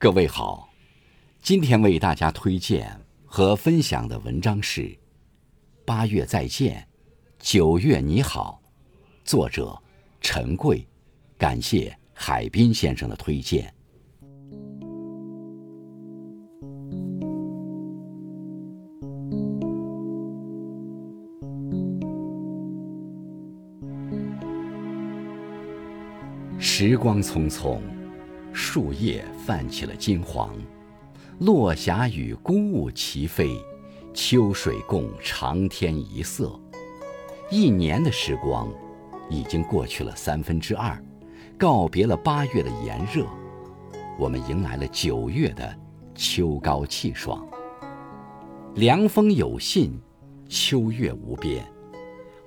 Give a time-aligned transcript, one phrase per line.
[0.00, 0.68] 各位好，
[1.42, 4.82] 今天为大家推荐和分享的文章是
[5.84, 6.86] 《八月再见，
[7.40, 8.62] 九月你好》，
[9.28, 9.76] 作者
[10.20, 10.86] 陈贵，
[11.36, 13.74] 感谢海滨先生的推荐。
[26.56, 27.80] 时光匆匆。
[28.52, 30.54] 树叶泛起了金黄，
[31.38, 33.56] 落霞与孤鹜齐飞，
[34.12, 36.58] 秋水共长天一色。
[37.50, 38.68] 一年的时光
[39.30, 41.02] 已经过去了三分之二，
[41.56, 43.26] 告别了八月的炎热，
[44.18, 45.78] 我们迎来了九月的
[46.14, 47.46] 秋高气爽。
[48.74, 49.98] 凉风有信，
[50.48, 51.64] 秋月无边。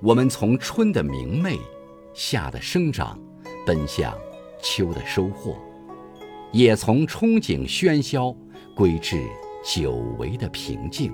[0.00, 1.58] 我们从春的明媚、
[2.14, 3.18] 夏的生长，
[3.66, 4.12] 奔向
[4.62, 5.56] 秋的收获。
[6.52, 8.34] 也从憧憬喧嚣
[8.76, 9.26] 归至
[9.64, 11.12] 久违的平静。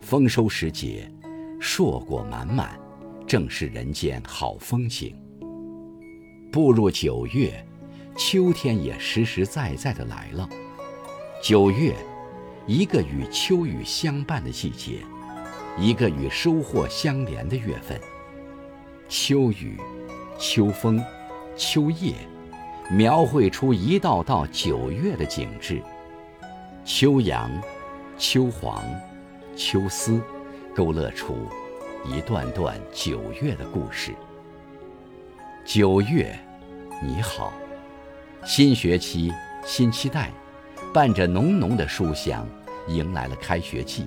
[0.00, 1.10] 丰收时节，
[1.58, 2.78] 硕果满满，
[3.26, 5.14] 正是人间好风景。
[6.52, 7.66] 步入九月，
[8.16, 10.48] 秋天也实实在在的来了。
[11.42, 11.94] 九月，
[12.66, 15.00] 一个与秋雨相伴的季节，
[15.76, 18.00] 一个与收获相连的月份。
[19.08, 19.76] 秋雨，
[20.38, 21.02] 秋风，
[21.56, 22.14] 秋叶。
[22.90, 25.82] 描绘出一道道九月的景致，
[26.86, 27.50] 秋阳、
[28.16, 28.82] 秋黄、
[29.54, 30.18] 秋思，
[30.74, 31.36] 勾勒出
[32.02, 34.14] 一段段九月的故事。
[35.66, 36.34] 九月，
[37.02, 37.52] 你好，
[38.46, 39.30] 新学期
[39.66, 40.32] 新期待，
[40.94, 42.48] 伴着浓浓的书香，
[42.88, 44.06] 迎来了开学季。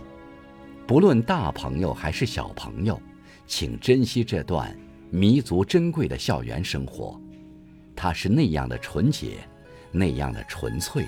[0.88, 3.00] 不论大朋友还是小朋友，
[3.46, 4.76] 请珍惜这段
[5.12, 7.22] 弥足珍贵的校园生活。
[8.04, 9.38] 它是那样的纯洁，
[9.92, 11.08] 那样的纯粹，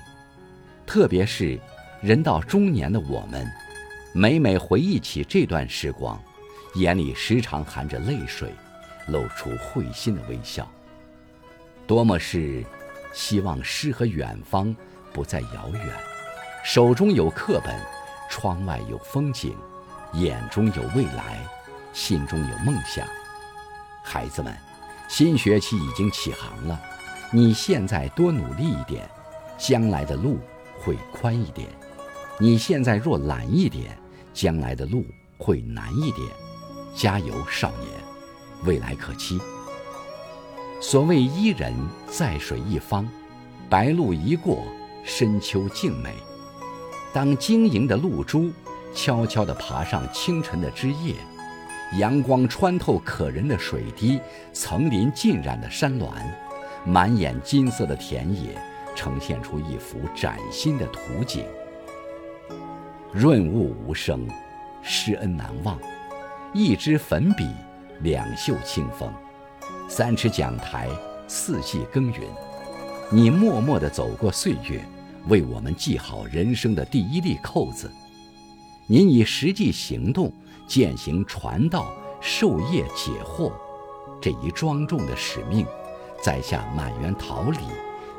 [0.85, 1.59] 特别是
[2.03, 3.51] 人到中年的我们，
[4.13, 6.21] 每每回忆起这段时光，
[6.75, 8.53] 眼里时常含着泪水，
[9.07, 10.71] 露出会心的微笑。
[11.87, 12.63] 多么是
[13.11, 14.75] 希望诗和远方
[15.11, 15.87] 不再遥远，
[16.63, 17.75] 手中有课本，
[18.29, 19.57] 窗外有风景，
[20.13, 21.39] 眼中有未来，
[21.91, 23.03] 心中有梦想。
[24.03, 24.55] 孩子们。
[25.15, 26.81] 新学期已经起航了，
[27.31, 29.07] 你现在多努力一点，
[29.59, 30.39] 将来的路
[30.79, 31.67] 会宽一点；
[32.39, 33.95] 你现在若懒一点，
[34.33, 35.05] 将来的路
[35.37, 36.27] 会难一点。
[36.95, 37.91] 加油，少年，
[38.63, 39.39] 未来可期。
[40.81, 41.71] 所谓伊人
[42.07, 43.07] 在水一方，
[43.69, 44.63] 白露一过，
[45.03, 46.15] 深秋静美。
[47.13, 48.51] 当晶莹的露珠
[48.95, 51.13] 悄悄地爬上清晨的枝叶。
[51.99, 54.19] 阳光穿透可人的水滴，
[54.51, 56.11] 层林尽染的山峦，
[56.85, 58.57] 满眼金色的田野，
[58.95, 61.45] 呈现出一幅崭新的图景。
[63.11, 64.27] 润物无声，
[64.81, 65.77] 施恩难忘。
[66.51, 67.47] 一支粉笔，
[68.01, 69.11] 两袖清风，
[69.87, 70.89] 三尺讲台，
[71.27, 72.21] 四季耕耘。
[73.11, 74.83] 你默默地走过岁月，
[75.27, 77.91] 为我们系好人生的第一粒扣子。
[78.87, 80.33] 您以实际行动。
[80.67, 81.87] 践行传道
[82.21, 83.51] 授业解惑
[84.21, 85.65] 这一庄重的使命，
[86.21, 87.57] 在下满园桃李，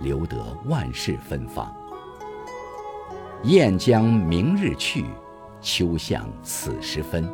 [0.01, 1.75] 留得万世芬芳。
[3.45, 5.05] 雁将明日去，
[5.61, 7.31] 秋向此时分。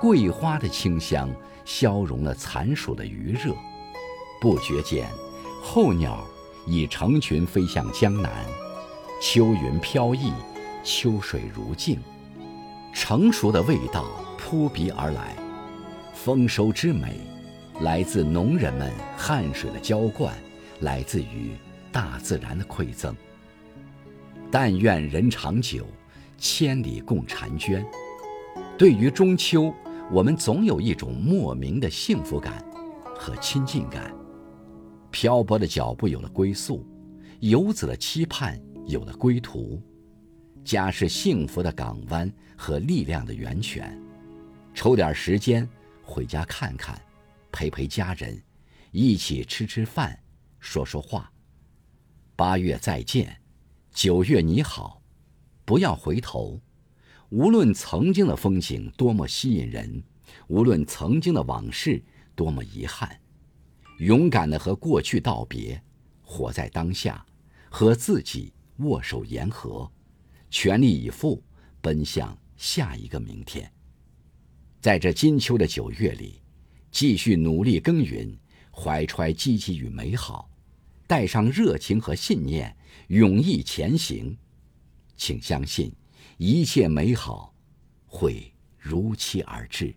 [0.00, 1.30] 桂花的清香
[1.64, 3.54] 消融了残暑的余热，
[4.40, 5.06] 不觉间，
[5.62, 6.18] 候鸟
[6.66, 8.30] 已成群飞向江南。
[9.20, 10.32] 秋云飘逸，
[10.82, 12.00] 秋水如镜。
[12.92, 14.04] 成熟的味道
[14.38, 15.36] 扑鼻而来，
[16.14, 17.20] 丰收之美，
[17.80, 20.34] 来自农人们汗水的浇灌，
[20.80, 21.52] 来自于
[21.90, 23.14] 大自然的馈赠。
[24.50, 25.86] 但愿人长久，
[26.36, 27.84] 千里共婵娟。
[28.76, 29.72] 对于中秋，
[30.10, 32.62] 我们总有一种莫名的幸福感
[33.16, 34.14] 和亲近感。
[35.10, 36.86] 漂泊的脚步有了归宿，
[37.40, 39.80] 游子的期盼有了归途。
[40.64, 44.00] 家是幸福的港湾和力量的源泉，
[44.74, 45.68] 抽点时间
[46.02, 47.00] 回家看看，
[47.50, 48.40] 陪陪家人，
[48.90, 50.18] 一起吃吃饭，
[50.60, 51.30] 说说话。
[52.36, 53.40] 八月再见，
[53.92, 55.02] 九月你好，
[55.64, 56.60] 不要回头。
[57.30, 60.02] 无论曾经的风景多么吸引人，
[60.48, 62.02] 无论曾经的往事
[62.34, 63.20] 多么遗憾，
[63.98, 65.82] 勇敢的和过去道别，
[66.22, 67.24] 活在当下，
[67.70, 69.90] 和自己握手言和。
[70.52, 71.42] 全力以赴，
[71.80, 73.72] 奔向下一个明天。
[74.82, 76.42] 在这金秋的九月里，
[76.90, 78.38] 继续努力耕耘，
[78.70, 80.50] 怀揣积极与美好，
[81.06, 82.76] 带上热情和信念，
[83.08, 84.36] 勇毅前行。
[85.16, 85.90] 请相信，
[86.36, 87.54] 一切美好
[88.04, 89.94] 会如期而至。